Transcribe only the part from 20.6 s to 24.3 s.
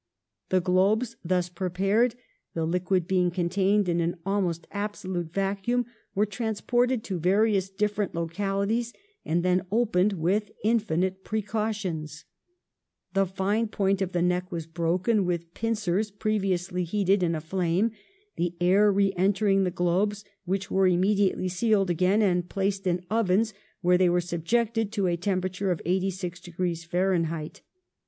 were immediately sealed again and placed in ovens, where they were